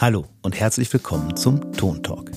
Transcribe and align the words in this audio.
Hallo 0.00 0.26
und 0.42 0.58
herzlich 0.58 0.92
willkommen 0.92 1.36
zum 1.36 1.72
Ton 1.72 2.02
Talk. 2.02 2.32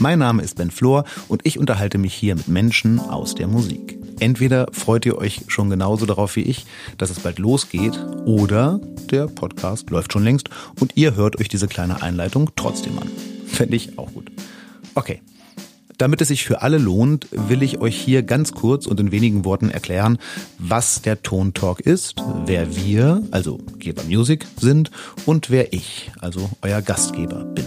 Mein 0.00 0.18
Name 0.18 0.42
ist 0.42 0.56
Ben 0.56 0.72
Flor 0.72 1.04
und 1.28 1.46
ich 1.46 1.56
unterhalte 1.58 1.96
mich 1.96 2.12
hier 2.12 2.34
mit 2.34 2.48
Menschen 2.48 2.98
aus 2.98 3.36
der 3.36 3.46
Musik. 3.46 3.96
Entweder 4.18 4.66
freut 4.72 5.06
ihr 5.06 5.16
euch 5.16 5.42
schon 5.46 5.70
genauso 5.70 6.06
darauf 6.06 6.34
wie 6.34 6.42
ich, 6.42 6.66
dass 6.98 7.10
es 7.10 7.20
bald 7.20 7.38
losgeht, 7.38 7.96
oder 8.26 8.80
der 9.10 9.28
Podcast 9.28 9.90
läuft 9.90 10.12
schon 10.12 10.24
längst 10.24 10.50
und 10.80 10.96
ihr 10.96 11.14
hört 11.14 11.38
euch 11.40 11.48
diese 11.48 11.68
kleine 11.68 12.02
Einleitung 12.02 12.50
trotzdem 12.56 12.98
an. 12.98 13.08
Fände 13.46 13.76
ich 13.76 13.96
auch 13.96 14.12
gut. 14.12 14.32
Okay, 14.96 15.22
damit 15.98 16.20
es 16.20 16.28
sich 16.28 16.44
für 16.44 16.62
alle 16.62 16.78
lohnt, 16.78 17.26
will 17.30 17.62
ich 17.62 17.80
euch 17.80 17.96
hier 17.96 18.22
ganz 18.22 18.52
kurz 18.52 18.86
und 18.86 18.98
in 19.00 19.12
wenigen 19.12 19.44
Worten 19.44 19.70
erklären, 19.70 20.18
was 20.58 21.02
der 21.02 21.22
Ton 21.22 21.52
Talk 21.54 21.80
ist, 21.80 22.14
wer 22.46 22.74
wir, 22.76 23.22
also 23.32 23.58
Geber 23.78 24.04
Music, 24.04 24.46
sind 24.56 24.90
und 25.26 25.50
wer 25.50 25.72
ich, 25.72 26.10
also 26.20 26.48
euer 26.62 26.80
Gastgeber, 26.80 27.44
bin. 27.44 27.66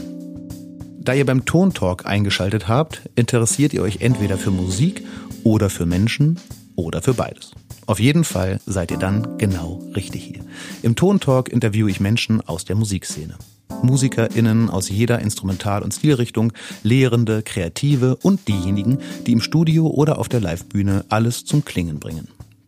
Da 0.99 1.13
ihr 1.13 1.25
beim 1.25 1.45
Ton 1.45 1.73
Talk 1.73 2.05
eingeschaltet 2.05 2.67
habt, 2.67 3.01
interessiert 3.15 3.73
ihr 3.73 3.81
euch 3.81 4.01
entweder 4.01 4.37
für 4.37 4.51
Musik 4.51 5.03
oder 5.43 5.69
für 5.69 5.85
Menschen 5.85 6.39
oder 6.75 7.01
für 7.01 7.13
beides. 7.13 7.51
Auf 7.87 7.99
jeden 7.99 8.23
Fall 8.23 8.61
seid 8.65 8.91
ihr 8.91 8.97
dann 8.97 9.37
genau 9.37 9.83
richtig 9.95 10.23
hier. 10.23 10.45
Im 10.83 10.95
Ton 10.95 11.19
Talk 11.19 11.49
interviewe 11.49 11.89
ich 11.89 11.99
Menschen 11.99 12.39
aus 12.41 12.65
der 12.65 12.75
Musikszene. 12.75 13.35
MusikerInnen 13.83 14.69
aus 14.69 14.89
jeder 14.89 15.19
Instrumental- 15.19 15.83
und 15.83 15.93
Stilrichtung, 15.93 16.53
Lehrende, 16.83 17.41
Kreative 17.43 18.17
und 18.17 18.47
diejenigen, 18.47 18.99
die 19.25 19.31
im 19.31 19.41
Studio 19.41 19.87
oder 19.87 20.19
auf 20.19 20.29
der 20.29 20.41
Livebühne 20.41 21.05
alles 21.09 21.45
zum 21.45 21.65
Klingen 21.65 21.99
bringen. 21.99 22.27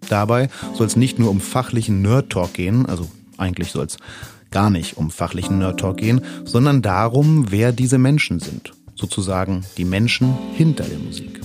Dabei 0.10 0.50
soll 0.74 0.88
es 0.88 0.96
nicht 0.96 1.20
nur 1.20 1.30
um 1.30 1.40
fachlichen 1.40 2.02
Nerd-Talk 2.02 2.54
gehen, 2.54 2.86
also 2.86 3.10
eigentlich 3.38 3.72
soll 3.72 3.86
es 3.86 3.98
gar 4.52 4.70
nicht 4.70 4.98
um 4.98 5.12
fachlichen 5.12 5.60
Nerd-Talk 5.60 5.98
gehen, 5.98 6.22
sondern 6.46 6.82
darum, 6.82 7.52
wer 7.52 7.72
diese 7.72 7.98
Menschen 7.98 8.40
sind. 8.40 8.74
Sozusagen 8.96 9.66
die 9.78 9.86
Menschen 9.86 10.38
hinter 10.54 10.84
der 10.84 11.00
Musik. 11.00 11.42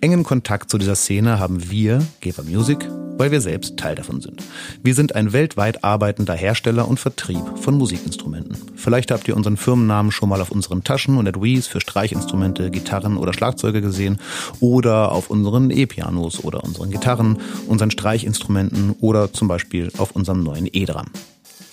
Engen 0.00 0.24
Kontakt 0.24 0.70
zu 0.70 0.78
dieser 0.78 0.96
Szene 0.96 1.38
haben 1.38 1.70
wir, 1.70 2.04
Geber 2.20 2.42
Music, 2.42 2.88
weil 3.20 3.30
wir 3.30 3.42
selbst 3.42 3.76
Teil 3.76 3.96
davon 3.96 4.22
sind. 4.22 4.42
Wir 4.82 4.94
sind 4.94 5.14
ein 5.14 5.34
weltweit 5.34 5.84
arbeitender 5.84 6.32
Hersteller 6.32 6.88
und 6.88 6.98
Vertrieb 6.98 7.42
von 7.56 7.76
Musikinstrumenten. 7.76 8.56
Vielleicht 8.76 9.10
habt 9.10 9.28
ihr 9.28 9.36
unseren 9.36 9.58
Firmennamen 9.58 10.10
schon 10.10 10.30
mal 10.30 10.40
auf 10.40 10.50
unseren 10.50 10.84
Taschen 10.84 11.18
und 11.18 11.26
Etuis 11.26 11.66
für 11.66 11.82
Streichinstrumente, 11.82 12.70
Gitarren 12.70 13.18
oder 13.18 13.34
Schlagzeuge 13.34 13.82
gesehen 13.82 14.18
oder 14.58 15.12
auf 15.12 15.28
unseren 15.28 15.70
E-Pianos 15.70 16.42
oder 16.44 16.64
unseren 16.64 16.90
Gitarren, 16.90 17.36
unseren 17.68 17.90
Streichinstrumenten 17.90 18.94
oder 19.00 19.34
zum 19.34 19.48
Beispiel 19.48 19.92
auf 19.98 20.12
unserem 20.12 20.42
neuen 20.42 20.66
E-Drum. 20.72 21.08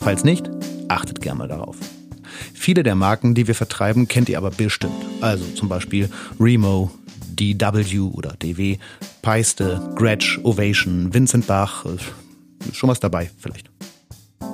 Falls 0.02 0.26
nicht, 0.26 0.50
achtet 0.90 1.22
gerne 1.22 1.38
mal 1.40 1.48
darauf. 1.48 1.78
Viele 2.54 2.84
der 2.84 2.96
Marken, 2.96 3.36
die 3.36 3.48
wir 3.48 3.56
vertreiben, 3.56 4.10
kennt 4.10 4.28
ihr 4.28 4.38
aber 4.38 4.52
bestimmt. 4.52 5.06
Also 5.22 5.46
zum 5.56 5.70
Beispiel 5.70 6.10
Remo, 6.42 6.92
DW 7.38 8.00
oder 8.00 8.34
DW, 8.42 8.78
Peiste, 9.22 9.94
Gretsch, 9.96 10.40
Ovation, 10.44 11.14
Vincent 11.14 11.48
Bach, 11.48 11.86
äh, 11.86 12.74
schon 12.74 12.90
was 12.90 13.00
dabei 13.00 13.30
vielleicht. 13.38 13.70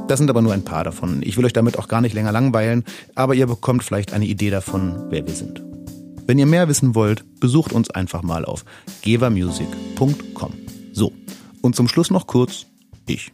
Das 0.07 0.19
sind 0.19 0.29
aber 0.29 0.41
nur 0.41 0.53
ein 0.53 0.65
paar 0.65 0.83
davon. 0.83 1.21
Ich 1.23 1.37
will 1.37 1.45
euch 1.45 1.53
damit 1.53 1.79
auch 1.79 1.87
gar 1.87 2.01
nicht 2.01 2.13
länger 2.13 2.31
langweilen, 2.31 2.83
aber 3.15 3.35
ihr 3.35 3.47
bekommt 3.47 3.83
vielleicht 3.83 4.13
eine 4.13 4.25
Idee 4.25 4.49
davon, 4.49 5.07
wer 5.09 5.25
wir 5.25 5.33
sind. 5.33 5.63
Wenn 6.25 6.39
ihr 6.39 6.45
mehr 6.45 6.67
wissen 6.67 6.95
wollt, 6.95 7.23
besucht 7.39 7.73
uns 7.73 7.89
einfach 7.89 8.21
mal 8.21 8.45
auf 8.45 8.63
gevamusic.com. 9.01 10.53
So, 10.91 11.13
und 11.61 11.75
zum 11.75 11.87
Schluss 11.87 12.11
noch 12.11 12.27
kurz 12.27 12.65
ich. 13.07 13.31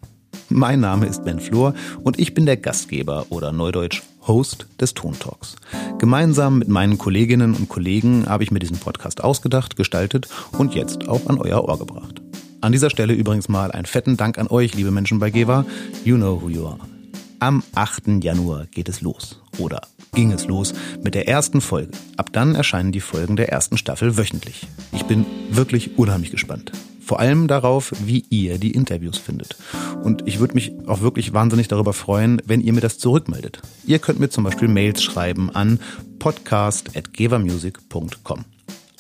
Mein 0.50 0.80
Name 0.80 1.06
ist 1.06 1.24
Ben 1.24 1.40
Flor 1.40 1.74
und 2.04 2.20
ich 2.20 2.34
bin 2.34 2.46
der 2.46 2.58
Gastgeber 2.58 3.28
oder 3.30 3.52
neudeutsch 3.52 4.02
Host 4.30 4.68
des 4.80 4.94
Tontalks. 4.94 5.56
Gemeinsam 5.98 6.60
mit 6.60 6.70
meinen 6.70 6.98
Kolleginnen 6.98 7.56
und 7.56 7.68
Kollegen 7.68 8.28
habe 8.30 8.44
ich 8.44 8.52
mir 8.52 8.60
diesen 8.60 8.78
Podcast 8.78 9.24
ausgedacht, 9.24 9.76
gestaltet 9.76 10.30
und 10.58 10.76
jetzt 10.76 11.10
auch 11.10 11.28
an 11.28 11.40
euer 11.40 11.68
Ohr 11.68 11.80
gebracht. 11.80 12.22
An 12.62 12.72
dieser 12.72 12.92
Stelle 12.92 13.14
übrigens 13.14 13.50
mal 13.50 13.72
einen 13.72 13.88
fetten 13.88 14.18
Dank 14.18 14.38
an 14.38 14.48
euch, 14.48 14.76
liebe 14.76 14.92
Menschen 14.92 15.20
bei 15.20 15.32
Geva. 15.32 15.66
You 16.06 16.16
know 16.16 16.42
who 16.42 16.50
you 16.50 16.68
are. 16.68 16.80
Am 17.40 17.64
8. 17.74 18.24
Januar 18.24 18.68
geht 18.68 18.88
es 18.88 19.02
los. 19.02 19.42
Oder 19.58 19.82
ging 20.14 20.32
es 20.32 20.46
los 20.46 20.74
mit 21.04 21.16
der 21.16 21.28
ersten 21.28 21.60
Folge. 21.60 21.92
Ab 22.18 22.32
dann 22.32 22.54
erscheinen 22.54 22.92
die 22.92 23.00
Folgen 23.00 23.36
der 23.36 23.50
ersten 23.50 23.78
Staffel 23.78 24.18
wöchentlich. 24.18 24.68
Ich 24.92 25.04
bin 25.06 25.26
wirklich 25.50 25.98
unheimlich 25.98 26.32
gespannt. 26.32 26.72
Vor 27.02 27.20
allem 27.20 27.48
darauf, 27.48 27.92
wie 28.06 28.26
ihr 28.30 28.60
die 28.60 28.72
Interviews 28.72 29.18
findet. 29.18 29.56
Und 30.04 30.28
ich 30.28 30.40
würde 30.40 30.54
mich 30.54 30.72
auch 30.88 31.02
wirklich 31.02 31.34
wahnsinnig 31.34 31.68
darüber 31.68 31.94
freuen, 31.94 32.42
wenn 32.46 32.62
ihr 32.62 32.74
mir 32.74 32.82
das 32.82 32.98
zurückmeldet. 32.98 33.62
Ihr 33.86 34.00
könnt 34.00 34.20
mir 34.20 34.30
zum 34.30 34.44
Beispiel 34.44 34.68
Mails 34.68 35.04
schreiben 35.04 35.54
an 35.54 35.80
podcast.gevermusic.com. 36.20 38.46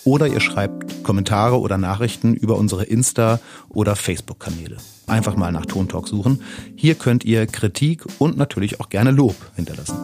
Oder 0.05 0.27
ihr 0.27 0.39
schreibt 0.39 1.03
Kommentare 1.03 1.59
oder 1.59 1.77
Nachrichten 1.77 2.33
über 2.33 2.57
unsere 2.57 2.83
Insta- 2.83 3.39
oder 3.69 3.95
Facebook-Kanäle. 3.95 4.77
Einfach 5.07 5.35
mal 5.35 5.51
nach 5.51 5.65
Tontalk 5.65 6.07
suchen. 6.07 6.41
Hier 6.75 6.95
könnt 6.95 7.25
ihr 7.25 7.45
Kritik 7.47 8.05
und 8.17 8.37
natürlich 8.37 8.79
auch 8.79 8.89
gerne 8.89 9.11
Lob 9.11 9.35
hinterlassen. 9.55 9.97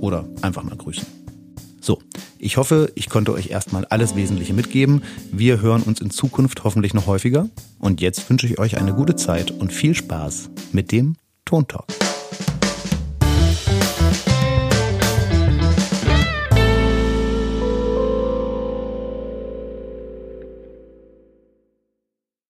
Oder 0.00 0.24
einfach 0.42 0.62
mal 0.62 0.76
grüßen. 0.76 1.17
Ich 2.40 2.56
hoffe, 2.56 2.92
ich 2.94 3.08
konnte 3.08 3.32
euch 3.32 3.50
erstmal 3.50 3.84
alles 3.86 4.14
Wesentliche 4.14 4.54
mitgeben. 4.54 5.02
Wir 5.32 5.60
hören 5.60 5.82
uns 5.82 6.00
in 6.00 6.10
Zukunft 6.10 6.62
hoffentlich 6.62 6.94
noch 6.94 7.06
häufiger. 7.06 7.48
Und 7.80 8.00
jetzt 8.00 8.30
wünsche 8.30 8.46
ich 8.46 8.58
euch 8.60 8.78
eine 8.78 8.94
gute 8.94 9.16
Zeit 9.16 9.50
und 9.50 9.72
viel 9.72 9.94
Spaß 9.94 10.50
mit 10.72 10.92
dem 10.92 11.16
Tontalk. 11.44 11.97